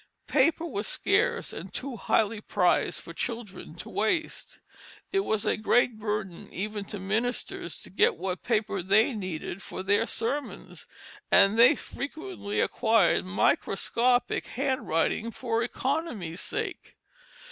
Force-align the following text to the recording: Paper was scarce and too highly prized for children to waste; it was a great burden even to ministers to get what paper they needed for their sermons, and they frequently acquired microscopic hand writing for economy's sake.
Paper 0.25 0.65
was 0.65 0.87
scarce 0.87 1.53
and 1.53 1.71
too 1.71 1.95
highly 1.95 2.41
prized 2.41 3.01
for 3.01 3.13
children 3.13 3.75
to 3.75 3.87
waste; 3.87 4.57
it 5.11 5.19
was 5.19 5.45
a 5.45 5.55
great 5.57 5.99
burden 5.99 6.51
even 6.51 6.83
to 6.85 6.97
ministers 6.97 7.79
to 7.81 7.91
get 7.91 8.17
what 8.17 8.41
paper 8.41 8.81
they 8.81 9.13
needed 9.13 9.61
for 9.61 9.83
their 9.83 10.07
sermons, 10.07 10.87
and 11.31 11.59
they 11.59 11.75
frequently 11.75 12.59
acquired 12.59 13.25
microscopic 13.25 14.47
hand 14.47 14.87
writing 14.87 15.29
for 15.29 15.61
economy's 15.61 16.41
sake. 16.41 16.95